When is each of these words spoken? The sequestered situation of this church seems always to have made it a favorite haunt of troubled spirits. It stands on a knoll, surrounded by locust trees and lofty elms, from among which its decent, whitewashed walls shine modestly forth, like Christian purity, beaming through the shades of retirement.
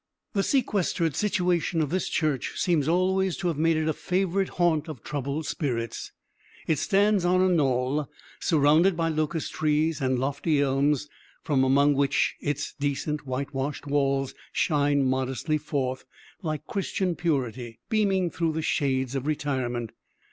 The 0.33 0.41
sequestered 0.41 1.15
situation 1.15 1.79
of 1.79 1.91
this 1.91 2.09
church 2.09 2.53
seems 2.55 2.87
always 2.87 3.37
to 3.37 3.49
have 3.49 3.57
made 3.59 3.77
it 3.77 3.87
a 3.87 3.93
favorite 3.93 4.49
haunt 4.49 4.87
of 4.87 5.03
troubled 5.03 5.45
spirits. 5.45 6.11
It 6.65 6.79
stands 6.79 7.23
on 7.23 7.39
a 7.39 7.47
knoll, 7.47 8.09
surrounded 8.39 8.97
by 8.97 9.09
locust 9.09 9.53
trees 9.53 10.01
and 10.01 10.17
lofty 10.17 10.59
elms, 10.59 11.07
from 11.43 11.63
among 11.63 11.93
which 11.93 12.35
its 12.41 12.73
decent, 12.79 13.27
whitewashed 13.27 13.85
walls 13.85 14.33
shine 14.51 15.05
modestly 15.05 15.59
forth, 15.59 16.03
like 16.41 16.65
Christian 16.65 17.15
purity, 17.15 17.77
beaming 17.87 18.31
through 18.31 18.53
the 18.53 18.63
shades 18.63 19.13
of 19.13 19.27
retirement. 19.27 19.91